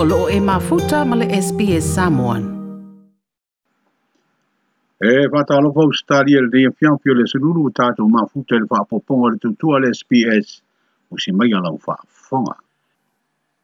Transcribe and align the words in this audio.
o 0.00 0.04
loo 0.04 0.28
e 0.30 0.38
mafuta 0.38 1.04
ma 1.04 1.16
le 1.16 1.26
SPS 1.42 1.84
Samoan. 1.96 2.42
E 4.96 5.28
fata 5.28 5.54
alofa 5.56 5.80
ustari 5.84 6.32
e 6.36 6.40
le 6.40 6.48
dea 6.48 6.70
fianfio 6.78 7.14
le 7.14 7.26
sururu 7.26 7.62
o 7.66 7.70
tato 7.70 8.06
mafuta 8.06 8.54
le 8.58 8.66
whaapoponga 8.70 9.28
le 9.32 9.38
tutua 9.42 9.80
le 9.82 9.90
SPS 9.92 10.48
o 11.10 11.18
si 11.18 11.32
mai 11.32 11.50
ala 11.52 11.70
ufa 11.72 11.96
fonga. 12.06 12.56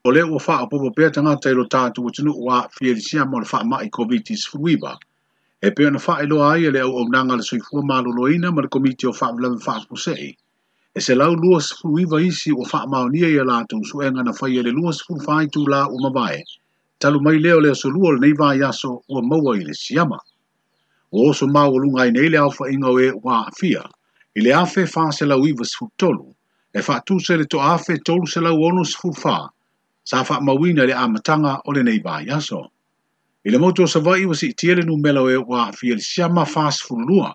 O 0.06 0.10
le 0.10 0.22
ufa 0.22 0.54
apopo 0.64 0.90
pia 0.90 1.10
tangata 1.10 1.50
ilo 1.50 1.64
e 1.64 1.68
tato 1.68 2.02
o 2.02 2.10
tunu 2.10 2.32
ua 2.34 2.66
fie 2.68 2.94
le 2.94 3.00
sia 3.00 3.24
mo 3.24 3.38
le 3.38 3.46
wha 3.52 3.62
mai 3.64 3.86
COVID-19 3.88 4.48
fruiba. 4.50 4.98
E 5.62 5.70
pia 5.72 5.90
na 5.90 6.00
wha 6.06 6.22
ilo 6.22 6.42
ai 6.42 6.64
e 6.64 6.70
le 6.70 6.80
au 6.80 6.98
au 6.98 7.06
nanga 7.08 7.36
le 7.36 7.42
soifua 7.42 7.82
malo 7.84 8.10
loina 8.10 8.50
ma 8.50 8.62
le 8.62 8.68
komiti 8.68 9.06
o 9.06 9.14
wha 9.14 9.32
mlem 9.32 9.54
wha 9.66 9.84
kusei 9.86 10.34
e 10.96 11.00
se 11.00 11.14
lau 11.14 11.34
lua 11.34 11.60
sifu 11.62 11.98
iwa 11.98 12.22
isi 12.22 12.52
o 12.52 12.64
faa 12.64 12.86
maonia 12.86 13.28
ia 13.28 13.42
lātou 13.44 13.84
su 13.84 14.00
e 14.02 14.10
ngana 14.10 14.30
whai 14.40 14.58
ele 14.58 14.70
lua 14.70 14.92
sifu 14.92 15.18
whai 15.26 15.46
tū 15.46 15.66
la 15.68 15.86
o 15.86 15.96
mawae, 15.98 16.44
talu 17.00 17.20
mai 17.20 17.38
leo 17.38 17.58
leo 17.60 17.74
so 17.74 17.88
lua 17.88 18.14
nei 18.20 18.32
vai 18.32 18.62
aso 18.62 19.02
ua 19.10 19.20
maua 19.22 19.56
i 19.58 19.64
le 19.64 19.74
siama. 19.74 20.18
O 21.12 21.30
oso 21.30 21.46
mau 21.48 21.72
o 21.74 21.78
lunga 21.78 22.06
i 22.06 22.10
nei 22.10 22.28
le 22.28 22.36
awha 22.38 22.70
inga 22.70 22.88
oe 22.94 23.10
wā 23.10 23.42
afia, 23.50 23.82
i 24.34 24.40
le 24.40 24.52
afe 24.54 24.86
faa 24.86 25.10
se 25.10 25.26
lau 25.26 25.42
iwa 25.46 25.66
sifu 25.66 25.90
tolu, 25.98 26.30
e 26.74 26.80
faa 26.82 27.02
tū 27.06 27.18
se 27.20 27.36
le 27.36 27.44
to 27.46 27.58
afe 27.58 27.98
tolu 27.98 28.26
se 28.26 28.40
lau 28.40 28.54
ono 28.62 28.84
sifu 28.84 29.10
faa, 29.18 29.48
sa 30.04 30.22
faa 30.24 30.40
mawina 30.40 30.86
le 30.86 30.94
amatanga 30.94 31.58
o 31.66 31.72
le 31.74 31.82
nei 31.82 31.98
vai 31.98 32.26
aso. 32.30 32.62
I 33.44 33.50
le 33.50 33.58
moto 33.58 33.86
sa 33.86 33.98
vai 33.98 34.22
iwa 34.22 34.34
si 34.34 34.52
itiele 34.54 34.86
nu 34.86 34.94
melo 34.96 35.26
wā 35.26 35.68
afia 35.68 35.94
le 35.94 36.00
siama 36.00 36.44
faa 36.46 36.70
sifu 36.70 36.94
lua, 37.00 37.34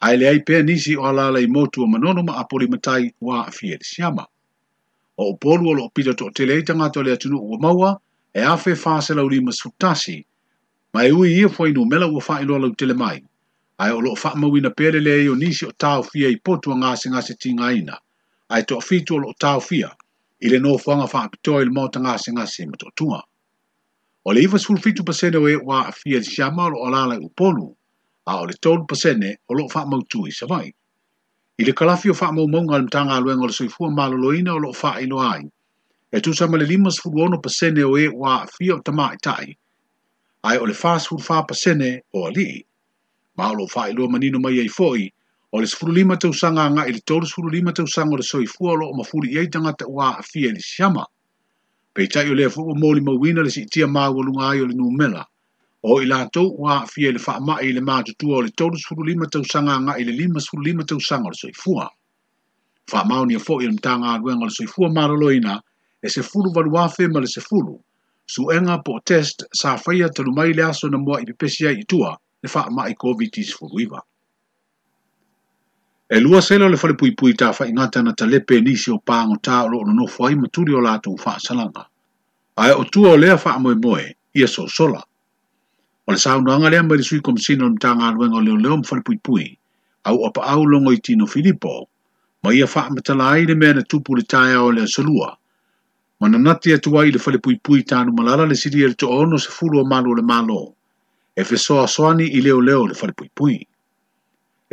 ai 0.00 0.16
le 0.16 0.28
ai 0.28 0.40
pea 0.42 0.62
nisi 0.62 0.96
o 0.96 1.04
alala 1.06 1.40
i 1.40 1.46
motu 1.46 1.82
o 1.82 1.86
manono 1.86 2.22
ma 2.22 2.36
apoli 2.38 2.66
matai 2.68 3.14
wa 3.20 3.46
afia 3.46 3.76
le 3.78 3.84
siama. 3.84 4.26
O 5.18 5.30
o 5.30 5.34
polu 5.36 5.68
o 5.70 5.74
loo 5.74 5.90
pita 5.94 6.14
to 6.14 6.26
o 6.26 6.30
tele 6.30 6.58
itanga 6.58 6.90
to 6.92 7.02
le 7.02 7.12
atunu 7.12 7.38
ua 7.40 7.58
maua, 7.60 8.00
e 8.34 8.40
afe 8.40 8.72
fāsela 8.74 9.24
uri 9.24 9.40
masutasi, 9.40 10.24
ma 10.94 11.04
e 11.04 11.10
ui 11.12 11.32
ia 11.34 11.48
fwainu 11.48 11.84
mela 11.86 12.06
ua 12.06 12.20
fai 12.20 12.44
loa 12.44 12.58
lau 12.60 12.74
tele 12.74 12.94
mai, 12.94 13.22
ai 13.78 13.90
o 13.90 13.98
loo 14.00 14.14
fa 14.16 14.34
mawina 14.36 14.70
pere 14.70 15.00
le 15.00 15.24
eo 15.24 15.34
nisi 15.34 15.66
o 15.66 15.72
tau 15.72 16.02
fia 16.02 16.28
i 16.28 16.36
potu 16.38 16.70
a 16.72 16.76
ngase 16.76 17.10
ngase 17.10 17.34
tinga 17.34 17.72
ina, 17.72 17.98
ai 18.50 18.62
to 18.62 18.80
fitu 18.80 19.14
o 19.14 19.18
loo 19.18 19.34
tau 19.38 19.58
fia, 19.60 19.90
i 20.40 20.48
le 20.48 20.58
noo 20.58 20.78
fuanga 20.78 21.06
fa 21.08 21.24
apitoa 21.26 21.62
i 21.62 21.64
le 21.64 21.70
mauta 21.70 21.98
ngase 21.98 22.30
to 22.78 22.86
tunga. 22.94 23.20
O 24.24 24.30
le 24.32 24.40
iwa 24.42 24.58
sulfitu 24.58 25.02
pasene 25.04 25.38
o 25.38 25.48
e 25.48 25.56
wa 25.56 25.86
afia 25.88 26.18
le 26.18 26.22
siama 26.24 26.66
o 26.66 26.70
loo 26.70 26.84
alala 26.86 27.14
i 27.14 27.18
upolu, 27.18 27.74
a 28.28 28.30
ah, 28.32 28.40
o 28.42 28.46
le 28.46 28.52
tolu 28.60 28.84
pasene 28.86 29.30
o 29.48 29.54
loo 29.54 29.68
faa 29.72 29.86
mautu 29.88 30.26
i 30.28 30.30
savai. 30.32 30.68
I 31.58 31.62
le 31.64 31.72
kalafi 31.72 32.10
o 32.10 32.14
faa 32.20 32.30
mau 32.36 32.46
maunga 32.46 32.74
alim 32.76 32.88
tanga 32.92 33.14
aluenga 33.16 33.44
o 33.44 33.48
le 33.48 33.56
soifua 33.56 33.88
ma 33.90 34.04
loina 34.08 34.52
o 34.54 34.58
loo 34.64 34.72
faa 34.82 35.00
ino 35.00 35.16
ai. 35.32 35.48
E 36.12 36.20
tu 36.20 36.34
sama 36.34 36.58
le 36.58 36.66
limas 36.66 37.00
fuluono 37.00 37.40
pasene 37.40 37.82
o 37.88 37.96
e 37.96 38.08
wa 38.08 38.44
fia 38.54 38.74
o 38.74 38.80
tamaa 38.84 39.14
i 39.16 39.16
tai. 39.26 39.46
Ai 40.44 40.56
o 40.60 40.66
le 40.68 40.74
faa 40.74 40.98
sifuru 41.00 41.22
faa 41.28 41.42
pasene 41.48 41.88
o 42.12 42.26
alii. 42.28 42.66
Ma 43.36 43.48
o 43.50 43.54
loo 43.56 43.66
faa 43.66 43.88
ilua 43.88 44.08
manino 44.12 44.38
mai 44.44 44.60
ai 44.60 44.68
foi. 44.68 45.08
O 45.52 45.60
le 45.60 45.66
sifuru 45.66 45.92
lima 45.96 46.16
tausanga 46.20 46.64
nga 46.74 46.82
i 46.86 46.92
le 46.92 47.00
tolu 47.08 47.24
sifuru 47.26 47.48
lima 47.48 47.72
tausanga 47.72 48.12
o 48.14 48.18
le 48.20 48.26
soifua 48.32 48.70
o 48.72 48.76
loo 48.80 48.92
mafuri 48.98 49.28
iai 49.34 49.48
tangata 49.48 49.86
wa 49.88 50.12
fia 50.20 50.46
i 50.52 50.52
e 50.52 50.56
le 50.56 50.60
siyama. 50.60 51.04
Pei 51.94 52.06
tai 52.12 52.28
o 52.30 52.36
lea 52.36 52.52
fuku 52.54 52.76
mōli 52.76 53.00
mawina 53.00 53.40
le 53.42 53.50
si 53.50 53.62
itia 53.64 53.86
maa 53.88 54.12
walunga 54.14 54.44
ai 54.52 54.60
o 54.60 54.66
le 54.68 54.74
nūmela 54.76 55.24
o 55.82 56.00
i 56.02 56.06
lātou 56.10 56.48
wā 56.58 56.80
fie 56.90 57.10
le 57.12 57.20
ma 57.40 57.58
i 57.62 57.72
le 57.72 57.80
mātutua 57.80 58.38
o 58.38 58.40
le 58.42 58.50
tolu 58.50 58.76
suru 58.78 59.04
lima 59.06 59.26
tau 59.30 59.44
sanga 59.44 59.78
nga 59.80 59.96
ile 60.00 60.10
le 60.10 60.24
lima 60.24 60.40
suru 60.40 60.62
lima 60.62 60.84
tau 60.84 60.98
sanga 61.00 61.28
o 61.28 61.30
fuwa 61.30 61.52
soifua. 61.52 61.90
Wha 62.92 63.04
mao 63.04 63.24
ni 63.26 63.38
fo 63.38 63.60
i 63.60 63.66
le 63.66 63.72
mtanga 63.72 64.14
aduenga 64.14 64.42
o 64.44 64.48
le 64.48 64.50
soifua 64.50 64.88
mara 64.90 65.14
e 66.02 66.08
se 66.08 66.22
fulu 66.22 66.52
walu 66.54 66.90
fe 66.90 67.06
ma 67.08 67.20
le 67.20 67.26
se 67.26 67.40
fulu, 67.40 67.78
su 68.26 68.48
enga 68.50 68.82
po 68.84 69.00
test 69.04 69.44
sa 69.52 69.76
whaia 69.76 70.08
talu 70.10 70.32
mai 70.32 70.52
le 70.52 70.62
aso 70.62 70.88
na 70.88 70.98
mua 70.98 71.20
i 71.20 71.24
pepesia 71.24 71.70
i 71.70 71.84
tua 71.84 72.16
le 72.42 72.48
wha 72.54 72.70
ma 72.70 72.88
i 72.88 72.94
COVID-19 72.94 73.44
suru 73.44 73.80
iwa. 73.80 74.02
E 76.10 76.20
lua 76.20 76.40
sela 76.42 76.68
le 76.68 76.76
whale 76.76 76.94
pui 76.96 77.14
pui 77.14 77.34
tā 77.34 77.52
ingata 77.68 78.02
na 78.02 78.12
talepe 78.14 78.60
nisi 78.60 78.90
o 78.90 78.98
pa 78.98 79.24
tā 79.42 79.64
o 79.64 79.68
lo 79.68 79.84
no 79.84 80.06
fuai 80.06 80.34
maturi 80.34 80.72
o 80.74 80.80
lātou 80.80 81.14
wha 81.24 81.38
salanga. 81.38 81.86
Ai 82.56 82.70
o 82.72 82.84
tua 82.84 83.14
o 83.14 83.18
mo 83.18 83.34
wha 83.34 83.58
moe 83.58 83.74
moe, 83.74 84.14
ia 84.34 84.46
so 84.48 84.66
sola. 84.66 85.02
O 86.08 86.12
le 86.16 86.18
sauno 86.18 86.50
anga 86.54 86.70
lea 86.72 86.82
mai 86.82 87.02
sui 87.04 87.20
komisino 87.20 87.68
ni 87.68 87.76
tanga 87.76 88.04
anuenga 88.08 88.36
o 88.40 88.40
leo 88.40 88.56
leo 88.64 88.76
mwhare 88.80 89.02
pui 89.04 89.18
pui, 89.26 89.44
au 90.08 90.16
apa 90.24 90.40
au 90.52 90.64
longo 90.64 90.92
i 90.92 90.96
tino 91.04 91.26
Filippo, 91.26 91.84
ma 92.42 92.48
ia 92.56 92.64
wha 92.64 92.80
amatala 92.86 93.24
ai 93.32 93.44
le 93.44 93.54
mea 93.54 93.74
na 93.74 93.82
tupu 93.84 94.16
le 94.16 94.22
tae 94.24 94.56
o 94.56 94.72
le 94.72 94.86
salua. 94.88 95.36
Ma 96.20 96.28
na 96.28 96.38
nati 96.38 96.72
atua 96.72 97.04
i 97.04 97.12
le 97.12 97.20
whare 97.20 97.38
pui 97.44 97.58
pui 97.60 97.84
tanu 97.84 98.12
malala 98.16 98.46
le 98.48 98.56
siri 98.56 98.80
e 98.88 98.94
to 98.94 99.06
ono 99.20 99.36
se 99.36 99.50
fulu 99.52 99.82
o 99.82 99.84
malu 99.84 100.16
le 100.16 100.22
malo, 100.32 100.62
e 101.38 101.44
fe 101.44 101.56
soa 101.60 101.84
soani 101.86 102.24
i 102.24 102.40
leo 102.40 102.60
leo 102.64 102.86
le 102.88 102.96
whare 102.96 103.12
pui 103.12 103.28
pui. 103.36 103.56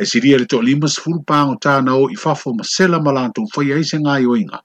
E 0.00 0.04
siri 0.08 0.32
e 0.32 0.40
to 0.48 0.62
lima 0.64 0.88
se 0.88 1.02
fulu 1.04 1.20
pango 1.20 1.60
tana 1.60 2.00
o 2.00 2.08
i 2.08 2.16
fafo 2.16 2.54
ma 2.56 2.64
sela 2.64 2.96
malanto 2.96 3.44
u 3.44 3.48
whai 3.52 3.76
aise 3.76 3.98
ngai 4.00 4.24
o 4.24 4.34
inga, 4.42 4.56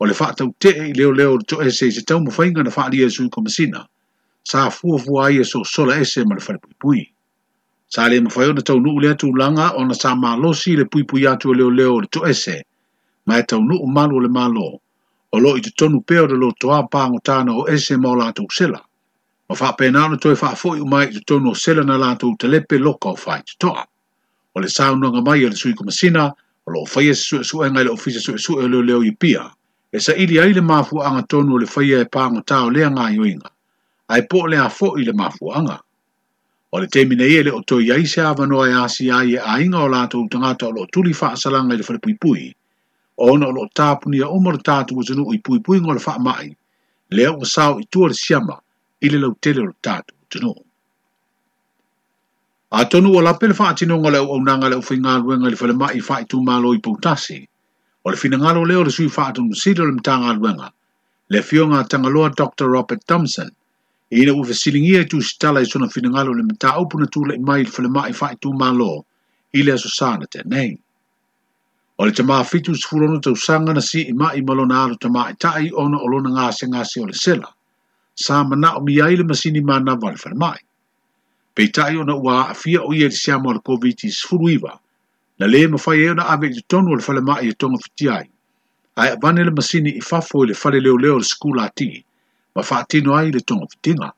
o 0.00 0.08
le 0.08 0.14
wha 0.18 0.32
tau 0.32 0.48
te 0.58 0.72
i 0.88 0.96
leo 0.96 1.12
leo 1.12 1.36
le 1.36 1.44
to 1.44 1.60
ese 1.60 1.84
i 1.92 1.92
se 1.92 2.00
tau 2.08 2.16
mwhainga 2.24 2.64
na 2.64 2.72
wha 2.72 2.88
lia 2.88 3.10
sui 3.10 3.28
komisina. 3.28 3.80
Ma 3.84 3.86
sa 4.48 4.70
fua 4.70 4.96
fua 4.98 5.26
ai 5.28 5.36
e 5.38 5.44
so 5.44 5.60
sola 5.64 5.98
ese 6.00 6.24
ma 6.24 6.34
le 6.34 6.40
fale 6.40 6.58
pui 6.58 6.74
pui. 6.80 7.00
Sa 7.88 8.08
le 8.08 8.18
ma 8.22 8.30
fayona 8.30 8.62
tau 8.64 8.78
nuu 8.80 8.98
le 9.00 9.10
atu 9.12 9.28
langa 9.36 9.76
ona 9.76 9.88
na 9.92 9.94
sa 9.94 10.14
ma 10.16 10.36
losi 10.40 10.74
le 10.76 10.84
pui 10.86 11.04
pui 11.04 11.26
atu 11.28 11.52
e 11.52 11.56
leo 11.56 11.68
leo 11.68 12.00
le 12.00 12.06
to 12.08 12.24
ese, 12.24 12.64
ma 13.26 13.36
e 13.38 13.42
tau 13.42 13.60
nuu 13.60 13.86
malu 13.86 14.20
le 14.20 14.28
malo, 14.28 14.80
o 15.34 15.38
lo 15.38 15.52
i 15.56 15.60
tonu 15.60 16.00
peo 16.00 16.26
de 16.26 16.34
lo 16.34 16.52
toa 16.60 16.88
pango 16.88 17.20
tana 17.20 17.52
o 17.52 17.66
ese 17.68 17.98
ma 18.00 18.08
o 18.08 18.14
la 18.14 18.32
atu 18.32 18.46
sela. 18.50 18.80
Ma 19.48 19.54
faa 19.54 19.76
penaona 19.76 20.16
toi 20.16 20.34
faa 20.36 20.54
fui 20.56 20.80
umai 20.80 21.10
i 21.10 21.12
te 21.18 21.20
tonu 21.28 21.50
o 21.52 21.54
sela 21.54 21.84
na 21.84 21.98
la 22.00 22.14
atu 22.16 22.32
telepe 22.40 22.80
loka 22.80 23.12
o 23.12 23.16
fai 23.16 23.44
te 23.44 23.52
toa. 23.60 23.84
O 24.56 24.60
le 24.60 24.68
saunanga 24.68 25.20
mai 25.20 25.44
e 25.44 25.48
le 25.52 25.56
sui 25.56 25.74
kumasina, 25.74 26.24
o 26.64 26.70
lo 26.72 26.86
fa 26.86 27.02
se 27.04 27.12
sue 27.20 27.44
sue 27.44 27.68
ngai 27.68 27.84
le 27.84 27.90
ofisa 27.92 28.20
sue 28.20 28.38
sue 28.40 28.64
leo 28.64 28.80
leo 28.80 29.04
i 29.04 29.12
pia. 29.12 29.44
E 29.92 30.00
sa 30.00 30.16
ili 30.16 30.40
aile 30.40 30.60
mafu 30.64 31.04
anga 31.04 31.22
tonu 31.28 31.52
o 31.54 31.58
le 31.60 31.66
faya 31.66 32.00
e 32.00 32.08
pango 32.08 32.40
tao 32.40 32.70
le 32.72 32.88
ngai 32.88 33.18
o 33.20 33.26
inga 33.28 33.52
ai 34.10 34.22
po 34.26 34.46
le 34.46 34.56
a 34.56 34.68
fo 34.68 34.96
i 34.96 35.04
le 35.04 35.12
mafuanga. 35.12 35.76
O 36.72 36.78
le 36.80 36.86
te 36.86 37.04
mine 37.06 37.24
ele 37.28 37.50
o 37.52 37.60
toi 37.60 37.90
ai 37.92 38.06
se 38.06 38.20
awa 38.20 38.44
noa 38.46 38.66
e 38.68 38.72
asi 38.84 39.10
ai 39.10 39.36
e 39.36 39.38
ainga 39.40 39.82
o 39.84 39.88
la 39.88 40.06
tau 40.08 40.28
tangata 40.28 40.66
o 40.68 40.72
lo 40.72 40.82
tuli 40.92 41.12
faa 41.12 41.36
salanga 41.36 41.74
i 41.74 41.78
le 41.78 41.84
whare 41.86 42.00
pui 42.00 42.16
pui. 42.16 42.46
O 43.20 43.32
ona 43.32 43.48
o 43.48 43.52
lo 43.52 43.68
tāpunia 43.68 44.28
o 44.32 44.38
mara 44.40 44.56
tātu 44.64 44.96
o 44.96 45.02
zanu 45.04 45.28
i 45.34 45.38
pui 45.44 45.60
pui 45.60 45.80
ngā 45.80 45.92
le 45.96 46.00
faa 46.00 46.18
mai, 46.20 46.48
lea 47.10 47.32
o 47.32 47.44
sao 47.44 47.80
i 47.80 47.86
tuare 47.90 48.14
siama 48.16 48.56
i 49.04 49.10
le 49.12 49.18
lau 49.20 49.32
tele 49.44 49.64
o 49.66 49.72
tātu 49.84 50.14
o 50.16 50.32
zanu. 50.32 50.54
A 52.80 52.84
tonu 52.88 53.12
o 53.16 53.20
lapele 53.20 53.54
faa 53.56 53.72
tino 53.76 53.96
ngā 54.00 54.12
leo 54.12 54.28
au 54.36 54.40
nanga 54.44 54.68
leo 54.68 54.80
whi 54.84 55.00
ngā 55.02 55.18
luenga 55.20 55.52
le 55.52 55.56
whare 55.60 55.76
mai 55.76 56.00
faa 56.00 56.20
i 56.24 56.28
tu 56.28 56.40
mālo 56.44 56.72
i 56.76 56.80
pautasi, 56.80 57.40
o 58.04 58.08
le 58.12 58.16
finangalo 58.16 58.64
leo 58.68 58.84
le 58.84 58.90
sui 58.92 59.08
faa 59.08 59.32
tonu 59.32 59.52
sida 59.56 59.84
le 59.84 59.96
mta 60.00 60.16
ngā 60.24 60.36
luenga, 60.36 60.72
le 61.28 61.40
fio 61.42 61.66
ngā 61.72 61.84
tangaloa 61.88 62.32
Dr. 62.36 62.68
Robert 62.72 63.04
Thompson, 63.08 63.48
ina 64.10 64.32
ua 64.34 64.44
fesilingia 64.46 65.00
i 65.00 65.04
tusitala 65.04 65.60
i 65.60 65.66
sona 65.66 65.88
finagalo 65.88 66.32
le 66.34 66.42
mataupu 66.42 66.98
na 67.00 67.06
tulaʻi 67.06 67.40
mai 67.48 67.60
i 67.60 67.64
le 67.64 67.70
falemaʻi 67.70 68.14
faaitumālō 68.20 68.90
i 69.54 69.62
le 69.62 69.72
aso 69.72 69.88
sa 69.92 70.16
na 70.16 70.24
tenei 70.32 70.80
o 71.98 72.06
le 72.06 72.12
tamafitu 72.12 72.72
sefulono 72.74 73.20
tausaga 73.20 73.72
na 73.76 73.80
sii 73.80 74.12
maʻi 74.16 74.46
ma 74.48 74.54
lona 74.56 74.84
alo 74.84 74.96
ona 75.84 75.96
o 76.00 76.06
lona 76.08 76.30
gasegase 76.36 76.96
o 77.02 77.04
le 77.06 77.12
sela 77.12 77.52
sa 78.16 78.44
manaʻo 78.48 78.80
mia 78.86 79.04
ai 79.04 79.16
le 79.16 79.24
masini 79.28 79.60
manava 79.60 80.08
o 80.08 80.10
le 80.10 80.16
falemaʻi 80.16 80.62
peitaʻi 81.56 82.00
ona 82.00 82.16
ua 82.16 82.32
aafia 82.48 82.80
o 82.88 82.92
ia 82.96 83.12
i 83.12 83.12
le 83.12 83.16
siama 83.16 83.50
o 83.50 83.52
le 83.52 83.60
koviti 83.60 84.08
sefuluiva 84.08 84.72
na 85.38 85.44
lē 85.46 85.68
mafai 85.68 85.98
ai 86.00 86.08
e 86.08 86.10
ona 86.16 86.24
ave 86.32 86.46
i 86.48 86.54
totonu 86.64 86.96
o 86.96 86.96
le 86.96 87.04
falemaʻi 87.04 87.52
e 87.52 87.54
togafitia 87.60 88.16
ai 88.24 88.28
ae 88.96 89.10
avane 89.20 89.44
le 89.44 89.50
masini 89.52 89.92
i 90.00 90.00
fafo 90.00 90.48
i 90.48 90.48
le 90.48 90.54
faleleoleo 90.56 91.20
o 91.20 91.20
le 91.20 91.24
sukula 91.28 91.68
ma 92.58 92.64
faatino 92.66 93.14
ai 93.14 93.30
le 93.30 93.38
togafitiga 93.46 94.10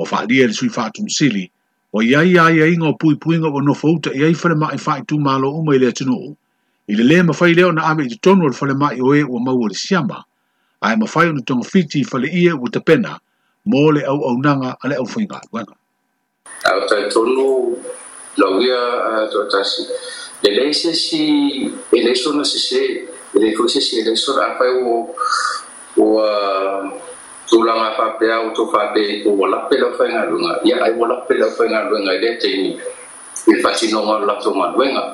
ua 0.00 0.06
faaalia 0.08 0.44
i 0.44 0.46
le 0.48 0.54
sui 0.56 0.68
faatunusili 0.72 1.44
ua 1.92 2.00
iai 2.04 2.38
aiaiga 2.38 2.88
o 2.88 2.92
puipuiga 2.96 3.50
ua 3.52 3.60
nofo 3.62 3.88
uta 3.92 4.10
i 4.16 4.24
ai 4.24 4.32
falemaʻi 4.32 4.78
faaitumālo 4.80 5.50
uma 5.60 5.76
i 5.76 5.78
le 5.78 5.88
atunuu 5.92 6.32
i 6.88 6.94
le 6.96 7.04
lē 7.04 7.20
mafai 7.28 7.52
lea 7.54 7.66
ona 7.68 7.82
ave 7.90 8.02
i 8.04 8.08
totonu 8.08 8.44
o 8.46 8.48
le 8.48 8.54
falemaʻi 8.56 9.02
o 9.04 9.12
ē 9.16 9.22
ua 9.28 9.40
maua 9.44 9.68
lesiama 9.68 10.24
ae 10.80 10.96
mafai 10.96 11.28
ona 11.28 11.40
togafiti 11.44 12.00
i 12.00 12.04
faleʻia 12.08 12.54
ua 12.56 12.70
tapena 12.72 13.18
mo 13.68 13.92
le 13.92 14.00
auaunaga 14.08 14.76
a 14.80 14.88
le 14.88 14.94
aufaiga 14.96 15.36
aluega 15.44 15.74
Ele 20.42 20.74
é 22.10 22.12
só 22.14 22.32
na 22.34 22.44
CC, 22.44 22.72
ele 23.32 23.50
é 23.50 23.54
só 23.54 23.54
na 23.54 23.54
CC, 23.54 23.54
ele 23.54 23.54
é 23.54 23.54
só 23.54 23.62
na 23.62 23.68
CC, 23.68 23.96
ele 23.96 24.10
é 24.10 24.16
só 24.16 24.34
na 24.42 24.48
CC, 26.02 26.08
tulanga 27.52 27.92
fa 28.00 28.06
pe 28.16 28.32
au 28.32 28.48
to 28.56 28.64
fa 28.72 28.96
ko 29.20 29.30
wala 29.36 29.68
pe 29.68 29.76
la 29.76 29.92
fa 29.92 30.08
ngalunga 30.08 30.56
ya 30.64 30.80
ai 30.80 30.96
wala 30.96 31.20
pe 31.28 31.36
la 31.36 31.44
fa 31.52 31.68
ngalunga 31.68 32.16
de 32.16 32.30
teni 32.40 32.72
il 33.52 33.58
fasino 33.60 34.00
ma 34.08 34.16
la 34.24 34.34
ma 34.56 34.66
wenga 34.80 35.04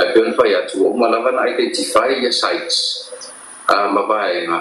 ai 0.00 0.08
pe 0.12 0.20
fa 0.32 0.44
ya 0.48 0.60
tu 0.66 0.88
o 0.88 0.96
malavan 0.96 1.36
identify 1.52 2.08
your 2.24 2.32
sites 2.32 2.76
a 3.68 3.76
ah, 3.76 3.86
ma 3.92 4.02
bae 4.08 4.40
nga 4.48 4.58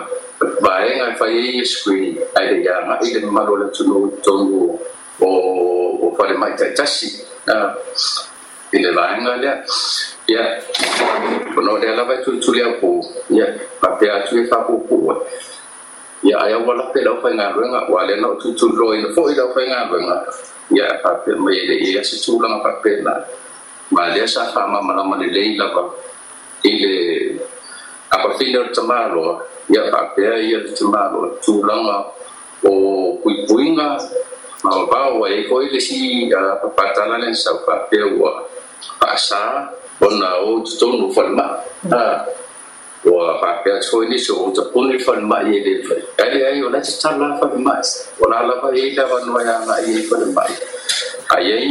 bae 0.59 0.89
nga 0.99 1.07
fa 1.15 1.27
ye 1.31 1.63
screen 1.63 2.19
ai 2.35 2.45
de 2.51 2.55
iya 2.67 2.75
ya 2.75 2.81
nga 2.83 2.95
ile 3.07 3.23
ma 3.31 3.47
lo 3.47 3.55
tu 3.71 3.83
no 3.87 3.95
tongo 4.27 4.65
o 5.23 5.27
o 6.03 6.11
fa 6.19 6.27
le 6.27 6.35
mai 6.35 6.51
tai 6.59 6.75
tasi 6.75 7.07
a 7.47 7.55
ah, 7.55 7.67
ile 8.75 8.91
vaenga 8.99 9.33
le 9.43 9.47
ya 10.27 10.43
kono 11.55 11.79
de 11.79 11.95
la 11.95 12.03
va 12.03 12.15
tu 12.27 12.31
tu 12.43 12.51
le 12.51 12.63
ko 12.83 12.99
ya 13.31 13.47
pa 13.79 13.95
tu 14.27 14.35
e 14.35 14.43
fa 14.51 14.67
ko 14.67 14.75
ko 14.83 14.99
ia 16.23 16.35
ai 16.43 16.51
au 16.55 16.67
wala 16.67 16.91
pe 16.91 16.99
lau 17.03 17.15
fai 17.23 17.31
ngā 17.35 17.45
ruenga 17.55 17.87
wa 17.87 18.03
le 18.03 18.15
nau 18.19 18.35
tutu 18.39 18.67
roi 18.75 18.99
na 19.03 19.07
fo 19.15 19.29
i 19.31 19.35
lau 19.39 19.51
fai 19.55 19.63
ngā 19.71 19.79
ruenga 19.87 20.17
ia 20.75 20.83
e 20.91 20.95
pape 21.03 21.31
mai 21.39 21.55
le 21.69 21.75
ia 21.89 22.03
se 22.03 22.19
tūlanga 22.23 22.59
pape 22.63 22.99
na 23.07 23.13
ma 23.95 24.09
le 24.11 24.27
sa 24.27 24.43
whama 24.51 24.83
malama 24.83 25.15
le 25.21 25.31
lei 25.31 25.55
lava 25.59 25.83
i 26.67 26.71
le 26.81 26.95
apafina 28.15 28.59
le 28.67 28.71
tamāloa 28.75 29.39
ia 29.71 29.87
papea 29.93 30.35
ia 30.43 30.57
le 30.65 30.75
tamāloa 30.75 31.31
tūlanga 31.45 31.95
o 32.67 32.71
puipuinga 33.23 33.87
ma 34.63 34.69
wabao 34.75 35.23
wa 35.23 35.27
e 35.31 35.47
koi 35.47 35.71
le 35.71 35.79
si 35.79 36.27
papatala 36.31 37.17
le 37.23 37.31
sa 37.33 37.55
papea 37.63 38.05
ua 38.19 38.43
paasa 38.99 39.71
ona 40.03 40.35
o 40.43 40.59
tutonu 40.67 41.07
falma 41.15 41.63
Ah, 41.89 42.25
ua 43.05 43.39
faapeasoi 43.39 44.07
lisi 44.09 44.31
ou 44.31 44.51
tapuni 44.53 44.97
falemaʻi 44.99 45.49
ai 45.55 45.63
lei 45.63 45.77
fai 45.83 46.01
aile 46.27 46.65
o 46.65 46.69
la 46.69 46.79
tatala 46.81 47.39
falemaʻi 47.39 47.89
o 48.19 48.29
la 48.31 48.41
lavai 48.49 48.75
ai 48.81 48.91
lavanoai 48.95 49.47
anaʻi 49.55 49.87
ai 49.97 50.03
falemaʻi 50.03 50.53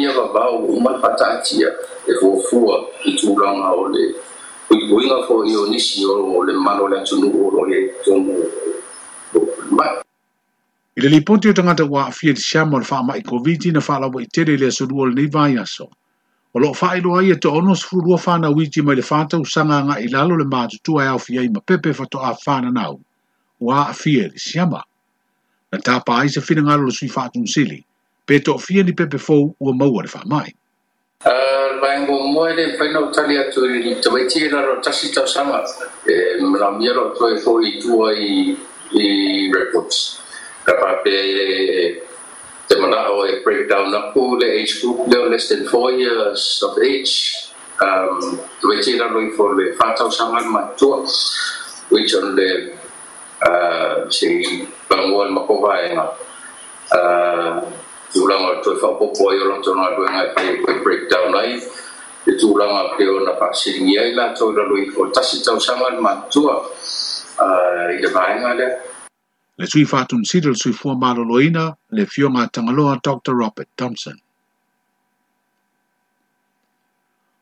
ia 0.01 0.13
vavao 0.13 0.57
uma 0.57 0.99
faataatia 1.03 1.69
e 2.09 2.13
fuafua 2.21 2.77
i 3.05 3.13
tulaga 3.21 3.71
o 3.77 3.89
le 3.93 4.05
kuikuiga 4.69 5.17
foʻi 5.29 5.53
o 5.63 5.67
nisi 5.69 6.05
o 6.07 6.43
le 6.45 6.53
malo 6.53 6.89
le 6.89 7.01
atunuu 7.01 7.47
o 7.49 7.51
loiai 7.57 7.85
tomu 8.05 8.33
falemaʻi 9.35 10.01
i 10.97 11.01
le 11.01 11.09
liponti 11.09 11.49
o 11.49 11.53
tagata 11.53 11.85
ua 11.85 12.07
aafia 12.09 12.35
tisiama 12.35 12.77
o 12.77 12.81
le 12.81 12.87
faamaʻi 12.95 13.23
koviti 13.29 13.71
na 13.71 13.81
faalaua 13.81 14.23
i 14.37 14.45
le 14.57 14.67
asolua 14.67 15.03
o 15.03 15.07
lenei 15.07 15.27
vaiaso 15.29 15.89
O 16.55 16.59
loo 16.59 16.73
whae 16.73 17.01
loa 17.05 17.23
ia 17.23 17.35
e 17.35 17.37
te 17.39 17.49
ono 17.49 17.75
sifu 17.77 18.01
rua 18.01 18.17
whana 18.25 18.49
witi 18.49 18.81
mai 18.83 18.95
le 18.97 19.03
whanta 19.05 19.37
usanga 19.37 19.83
ngā 19.85 19.99
ilalo 20.07 20.37
le 20.41 20.47
mātutua 20.49 21.05
e 21.05 21.09
au 21.13 21.19
fia 21.21 21.43
i 21.45 21.51
mapepe 21.53 21.93
whato 21.99 22.23
a 22.25 22.31
whana 22.41 22.71
nau. 22.73 22.97
Wā 23.61 23.83
a 23.91 23.93
fia 23.93 24.31
li 24.33 24.41
siama. 24.41 24.81
Na 25.73 25.79
tāpā 25.85 26.23
ai 26.23 26.33
se 26.33 26.41
whina 26.41 26.65
ngālo 26.71 26.89
le 26.89 26.95
sui 26.97 27.11
whātun 27.13 27.45
sili. 27.47 27.83
Pē 28.25 28.41
tō 28.47 28.55
fia 28.65 28.85
ni 28.85 28.95
pepe 28.97 29.21
fōu 29.21 29.51
ua 29.61 29.75
maua 29.75 30.07
le 30.07 30.15
whamai. 30.15 30.49
Rāngu 31.79 32.17
mōe 32.33 32.57
le 32.57 32.65
whaina 32.81 33.05
utali 33.11 33.37
atu 33.43 33.69
i 33.69 33.95
te 34.03 34.09
waiti 34.15 34.47
e 34.47 34.49
raro 34.49 34.81
tasi 34.81 35.13
tau 35.13 35.27
sanga. 35.29 35.61
Mera 36.09 36.73
miaro 36.79 37.11
tō 37.19 37.35
e 37.37 37.41
fōi 37.45 37.77
tua 37.85 38.15
i 38.17 39.51
reports. 39.53 40.01
Ka 40.65 40.73
pāpe 40.81 41.13
e 41.19 41.89
Malah 42.79 43.11
hour 43.11 43.27
breakdown 43.43 43.91
of 43.91 44.15
all 44.15 44.39
the 44.39 44.47
age 44.47 44.81
group, 44.81 45.11
they 45.11 45.19
less 45.19 45.51
than 45.51 45.67
four 45.67 45.91
years 45.91 46.63
of 46.63 46.79
age. 46.79 47.35
Um, 47.83 48.39
we 48.63 48.81
did 48.83 48.99
not 48.99 49.15
wait 49.19 49.35
for 49.35 49.55
the 49.59 49.75
fat 49.79 49.99
of 50.01 50.15
someone, 50.15 50.51
my 50.53 50.73
tools, 50.79 51.13
which 51.91 52.15
on 52.15 52.35
the 52.39 52.79
uh, 53.43 54.09
say, 54.11 54.63
one 54.91 55.31
Makova 55.35 55.75
and 55.91 55.99
uh, 56.93 57.71
you 58.15 58.29
long 58.31 58.45
are 58.47 58.63
to 58.63 58.71
a 58.71 58.79
popo, 58.81 59.31
you 59.31 59.49
long 59.51 59.63
to 59.63 59.75
not 59.75 59.99
when 59.99 60.09
I 60.09 60.33
play 60.35 60.61
with 60.61 60.83
breakdown 60.83 61.33
life. 61.35 61.65
The 62.27 62.39
two 62.39 62.55
long 62.55 62.75
up 62.77 62.99
there 62.99 63.11
on 63.11 63.25
the 63.27 63.35
passing 63.41 63.89
year, 63.89 64.11
I 64.21 64.35
told 64.35 64.55
lah, 64.55 64.69
the 64.69 64.75
way 64.75 64.89
for 64.91 65.09
Tassito 65.11 65.61
someone, 65.61 66.01
my 66.03 66.29
tools, 66.31 67.27
uh, 67.41 67.89
in 67.91 68.03
le 69.61 69.67
sui 69.67 69.85
fatun 69.85 70.23
sida 70.23 70.49
le 70.51 70.55
sui 70.55 70.71
fua 70.73 70.95
maloloina 70.95 71.77
le 71.91 72.07
fionga 72.07 72.47
tangaloa 72.49 72.99
Dr. 73.03 73.35
Robert 73.35 73.69
Thompson. 73.75 74.15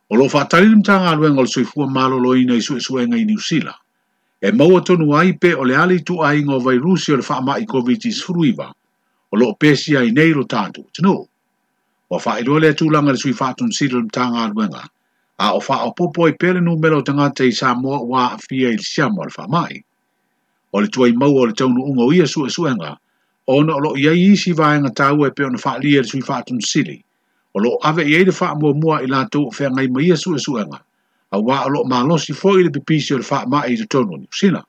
O 0.08 0.16
lo 0.16 0.26
fatari 0.28 0.66
lim 0.66 0.82
tanga 0.82 1.10
aluenga 1.10 1.42
le 1.42 1.46
sui 1.48 1.64
fua 1.64 1.86
maloloina 1.86 2.54
i 2.56 2.60
sui 2.62 2.80
suenga 2.80 3.18
i 3.18 3.24
New 3.26 3.36
Zealand. 3.36 3.76
E 4.40 4.50
maua 4.52 4.80
tonu 4.80 5.12
aipe 5.14 5.52
o 5.54 5.62
le 5.64 5.76
ali 5.76 6.02
tu 6.02 6.20
ainga 6.22 6.54
o 6.56 6.60
vai 6.60 6.78
rusi 6.78 7.12
o 7.12 7.16
le 7.16 7.22
whaama 7.26 7.58
i 7.58 7.66
COVID-19 7.66 8.22
fruiva, 8.24 8.72
o 9.28 9.36
lo 9.36 9.52
pesi 9.54 9.94
ai 9.96 10.10
nei 10.12 10.30
lo 10.32 10.46
tātu, 10.46 10.86
tino. 10.92 11.16
O 12.08 12.16
wha 12.24 12.38
iroa 12.40 12.60
le 12.64 12.72
tūlanga 12.72 13.10
le 13.12 13.16
sui 13.20 13.32
fatun 13.34 13.68
sida 13.70 13.96
lim 14.00 14.08
tanga 14.08 14.40
aluenga, 14.48 14.88
a 15.36 15.52
o 15.52 15.58
wha 15.60 15.82
o 15.84 15.92
popo 15.92 16.28
i 16.32 16.32
pere 16.32 16.60
nu 16.62 16.78
melo 16.78 17.02
tangata 17.02 17.44
i 17.44 17.52
Samoa 17.52 18.00
wa 18.00 18.30
fia 18.40 18.72
i 18.72 18.78
siamo 18.78 19.22
le 19.24 19.28
whaamai 19.36 19.82
o 20.72 20.78
le 20.80 20.88
tuai 20.88 21.12
maua 21.12 21.40
o 21.42 21.46
le 21.46 21.52
taunu 21.52 21.82
unga 21.84 22.04
ia 22.16 22.26
su 22.26 22.44
e 22.46 22.50
suenga, 22.50 22.96
o 23.46 23.62
na 23.62 23.74
o 23.74 23.78
lo 23.80 23.90
ia 23.96 24.12
i 24.12 24.32
isi 24.32 24.52
vae 24.52 24.78
nga 24.80 24.90
tau 24.90 25.24
e 25.26 25.30
peo 25.30 25.50
na 25.50 25.58
faa 25.58 25.78
lia 25.78 26.02
le 26.02 26.08
sui 26.08 26.20
faa 26.20 26.42
tun 26.42 26.60
sili, 26.60 26.98
o 27.54 27.58
lo 27.60 27.76
ave 27.82 28.02
i 28.04 28.14
eide 28.18 28.32
faa 28.32 28.54
mua 28.58 28.72
mua 28.74 29.02
i 29.02 29.06
la 29.06 29.24
tau 29.30 29.50
fe 29.50 29.66
ngai 29.70 29.88
ma 29.88 30.00
ia 30.02 30.16
su 30.16 30.34
e 30.34 30.38
suenga, 30.38 30.80
a 31.34 31.38
wā 31.38 31.66
o 31.66 31.68
lo 31.68 31.84
ma 31.84 32.02
lo 32.02 32.16
si 32.18 32.32
fo 32.32 32.58
i 32.58 32.64
le 32.66 32.70
pipisi 32.70 33.14
o 33.14 33.18
le 33.22 33.24
faa 33.24 33.46
maa 33.46 33.66
i 33.66 33.76
te 33.78 33.86
tonu 33.86 34.16
ni 34.18 34.26
usina. 34.32 34.62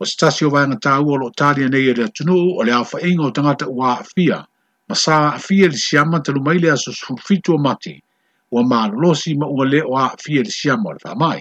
O 0.00 0.04
stasi 0.04 0.44
o 0.44 0.50
vae 0.50 0.66
nga 0.68 0.76
tau 0.76 1.08
o 1.08 1.16
lo 1.16 1.30
tali 1.30 1.64
a 1.64 1.68
neia 1.68 1.94
le 1.96 2.04
atunu 2.04 2.36
o 2.60 2.62
le 2.62 2.72
awha 2.72 3.00
inga 3.00 3.24
o 3.26 3.30
tangata 3.32 3.66
ua 3.72 3.98
a 4.00 4.04
fia, 4.04 4.44
ma 4.88 4.94
sa 4.94 5.32
a 5.32 5.38
fia 5.38 5.68
le 5.68 5.76
siama 5.76 6.20
talu 6.20 6.40
maile 6.44 6.68
aso 6.72 6.92
fitu 7.26 7.54
o 7.54 7.58
mati, 7.58 8.02
ua 8.52 8.60
ma 8.62 8.86
lo 8.92 9.14
si 9.14 9.32
ma 9.34 9.46
ua 9.48 9.64
le 9.64 9.80
o 9.82 9.96
a 9.96 10.12
fia 10.20 10.42
le 10.44 10.50
siama 10.52 10.90
o 10.90 10.92
le 10.92 11.00
faa 11.00 11.14
mai. 11.16 11.40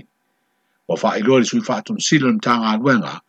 O 0.88 0.96
faa 0.96 1.20
ilo 1.20 1.28
loa 1.36 1.40
le 1.44 1.46
sui 1.46 1.60
faa 1.62 1.82
tun 1.84 2.00
sili 2.00 2.24
o 2.24 2.32
le 2.32 2.40
tanga 2.40 2.68
a 2.72 2.78
luenga, 2.78 3.20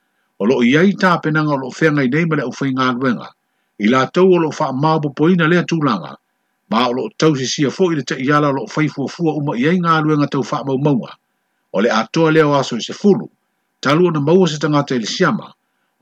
o 0.41 0.47
lo 0.47 0.61
i 0.65 0.75
ai 0.77 0.93
tā 1.01 1.17
penanga 1.23 1.55
o 1.57 1.61
lo 1.65 1.71
whenga 1.81 2.03
i 2.05 2.11
neima 2.13 2.37
le 2.37 2.45
o 2.45 2.53
whainga 2.59 2.87
anwenga, 2.91 3.29
i 3.81 3.89
la 3.93 4.05
tau 4.13 4.35
o 4.37 4.41
lo 4.43 4.49
wha 4.53 4.73
mābo 4.73 5.13
poina 5.17 5.49
lea 5.49 5.65
tūlanga, 5.71 6.13
ma 6.71 6.81
o 6.89 6.93
lo 6.93 7.09
tau 7.17 7.35
si 7.41 7.47
sia 7.49 7.69
fō 7.73 7.93
i 7.93 7.97
le 8.01 8.05
te 8.05 8.19
iala 8.21 8.49
o 8.53 8.59
lo 8.61 8.67
whaifua 8.69 9.09
fua 9.09 9.33
uma 9.41 9.57
i 9.57 9.69
ai 9.71 9.79
ngā 9.81 9.95
anwenga 10.03 10.27
tau 10.33 10.45
wha 10.45 10.61
mau 10.67 10.79
maunga, 10.89 11.13
o 11.73 11.81
le 11.81 11.89
atoa 11.93 12.33
leo 12.37 12.55
aso 12.57 12.77
i 12.77 12.81
se 12.85 12.93
fulu, 12.97 13.29
talu 13.81 14.07
o 14.09 14.11
na 14.11 14.21
maua 14.21 14.49
se 14.49 14.59
tangata 14.61 14.95
i 14.97 15.05
le 15.05 15.09
siama, 15.09 15.49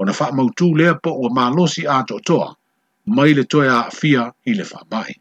o 0.01 0.05
na 0.07 0.13
wha 0.19 0.31
mau 0.35 0.49
tū 0.51 0.73
lea 0.79 0.97
po 1.03 1.15
ua 1.15 1.31
mālosi 1.31 1.87
a 1.87 2.03
to 2.09 2.19
toa, 2.19 2.51
mai 3.07 3.35
le 3.35 3.45
toi 3.47 3.69
a 3.69 3.81
fia 3.91 4.31
i 4.47 4.55
le 4.59 4.65
wha 4.73 4.83
mai. 4.91 5.15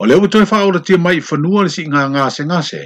O 0.00 0.06
leo 0.08 0.26
toi 0.32 0.46
wha 0.50 0.64
ora 0.64 0.80
tia 0.80 0.96
mai 0.98 1.18
i 1.20 1.24
whanua 1.24 1.62
le 1.68 1.70
si 1.70 1.84
ngā 1.92 2.06
ngā 2.16 2.30
se 2.32 2.44
ngā 2.48 2.62
se, 2.64 2.82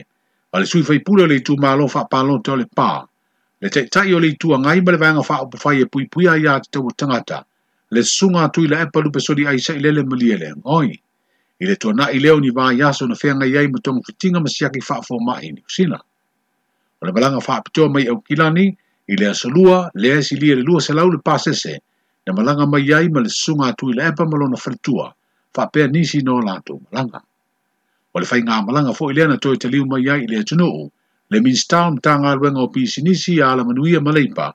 a 0.55 0.59
le 0.59 0.67
sui 0.67 0.83
whaipula 0.83 1.29
le 1.31 1.39
tū 1.47 1.55
mālo 1.59 1.87
wha 1.95 2.09
pālo 2.11 2.41
te 2.43 2.57
le 2.59 2.67
pāa, 2.75 3.05
le 3.65 3.71
te 3.73 3.81
tai 3.89 4.13
o 4.13 4.19
le 4.21 4.35
tua 4.37 4.59
ngai 4.61 4.79
ma 4.85 4.91
le 4.93 4.99
vanga 5.03 5.23
fa 5.29 5.37
o 5.43 5.47
pafai 5.53 5.77
e 5.83 5.87
pui 5.93 6.05
pui 6.13 6.25
a 6.29 6.35
ia 6.45 6.55
te 6.63 6.69
tau 6.75 6.85
tangata 7.01 7.39
le 7.97 8.03
sunga 8.17 8.43
tu 8.53 8.61
i 8.67 8.69
la 8.71 8.79
epa 8.85 8.99
lupe 9.05 9.21
sori 9.27 9.45
a 9.49 9.53
isa 9.59 9.73
i 9.73 9.81
lele 9.85 10.03
maliele 10.11 10.49
ngoi 10.61 10.91
i 10.93 11.65
le 11.69 11.75
tona 11.83 12.05
i 12.13 12.19
leo 12.25 12.37
ni 12.45 12.51
vaa 12.59 12.73
yaso 12.81 13.05
na 13.09 13.17
fenga 13.23 13.47
iai 13.55 13.67
ma 13.73 13.79
tonga 13.85 14.05
fitinga 14.09 14.39
ma 14.45 14.51
siaki 14.57 14.81
fa 14.89 15.01
fo 15.07 15.17
mai 15.27 15.47
e 15.49 15.53
ni 15.57 15.61
kusina 15.65 15.97
o 17.01 17.07
le 17.07 17.13
balanga 17.17 17.41
fa 17.41 17.53
apitoa 17.59 17.89
mai 17.95 18.05
au 18.13 18.21
kilani 18.27 18.67
i 19.13 19.17
le 19.21 19.27
asalua 19.33 19.79
le 20.01 20.09
esi 20.21 20.37
lia 20.37 20.55
le 20.61 20.63
lua 20.69 20.81
salau 20.85 21.09
le 21.15 21.19
pasese 21.25 21.81
na 22.27 22.37
malanga 22.37 22.69
mai 22.69 22.85
iai 22.85 23.09
ma 23.09 23.25
le 23.25 23.33
sunga 23.33 23.73
tu 23.79 23.89
i 23.93 23.97
la 23.97 24.13
epa 24.13 24.29
malona 24.29 24.61
fritua 24.61 25.09
fa 25.55 25.71
pea 25.73 25.89
nisi 25.89 26.21
no 26.27 26.37
lato 26.49 26.77
malanga 26.85 27.19
o 28.13 28.21
le 28.21 28.27
fai 28.29 28.45
ngā 28.45 28.61
malanga 28.69 28.93
fo 28.93 29.09
i 29.09 29.17
lea 29.17 29.27
na 29.33 29.41
toi 29.41 29.57
te 29.57 29.73
liu 29.73 29.89
mai 29.89 30.05
iai 30.05 30.21
i 30.29 30.29
le 30.29 30.45
atunuu 30.45 30.85
le 31.31 31.41
Minstown 31.41 32.01
tanga 32.03 32.31
aluega 32.33 32.61
o 32.61 32.69
pisinisi 32.69 33.41
a 33.43 33.57
la 33.57 33.65
manuia 33.65 34.01
ma 34.01 34.13
leipa 34.13 34.53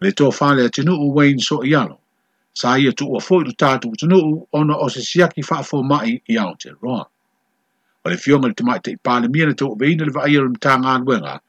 le 0.00 0.10
tofā 0.12 0.52
le 0.56 0.66
atunuu 0.68 1.08
Wayne 1.16 1.42
Soialo 1.42 1.98
sa 2.54 2.76
ia 2.78 2.92
tuua 2.92 3.18
foʻi 3.18 3.44
lo 3.48 3.52
tatou 3.52 3.92
u 3.92 4.48
ona 4.52 4.74
o 4.76 4.88
se 4.88 5.00
siaki 5.00 5.42
faafomaʻi 5.42 6.20
i 6.28 6.36
roa. 6.82 7.06
O 8.04 8.10
le 8.10 8.16
fioga 8.16 8.46
le 8.48 8.54
tamaʻi 8.54 8.80
taʻipalemia 8.84 9.46
le 9.50 9.54
veina 9.80 10.04
le 10.04 10.12
vaaia 10.12 10.38
o 10.38 10.42
le 10.44 10.50
matagaluega 10.54 11.40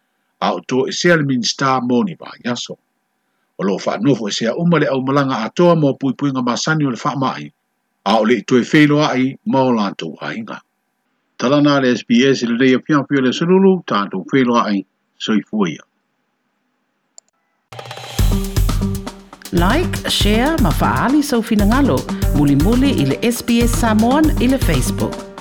a 0.41 0.53
o 0.55 0.59
toa 0.59 0.89
esea 0.89 1.17
le 1.17 1.23
minista 1.23 1.79
moni 1.81 2.15
ba 2.15 2.31
yaso. 2.45 2.77
O 3.59 3.63
loo 3.63 3.77
faanofo 3.77 4.27
esea 4.29 4.55
uma 4.57 4.79
le 4.79 4.87
aumalaga 4.87 5.43
atoa 5.45 5.75
mo 5.77 5.93
pui 5.93 6.31
masani 6.33 6.85
o 6.85 6.89
le 6.89 6.97
mai 7.21 7.51
a 8.05 8.17
o 8.19 8.25
le 8.25 8.35
itoe 8.41 8.63
feiloaʻi 8.65 9.37
ma 9.45 9.59
o 9.61 9.71
latou 9.71 10.17
aiga. 10.21 10.61
talana 11.43 11.79
le 11.83 11.87
SPS 11.99 12.43
le 12.49 12.55
leia 12.61 12.79
pia 12.85 12.99
pia 13.09 13.21
le 13.23 13.31
sululu 13.39 13.71
tātou 13.91 14.23
whelo 14.31 14.55
ai 14.61 14.79
soi 15.25 15.41
fuia. 15.49 15.83
Like, 19.61 19.95
share, 20.19 20.53
mafaali 20.67 21.21
sau 21.27 21.41
finangalo, 21.51 21.99
muli 22.39 22.55
muli 22.63 22.89
ili 23.03 23.19
SPS 23.33 23.75
Samoan 23.83 24.25
ili 24.41 24.57
Facebook. 24.57 25.32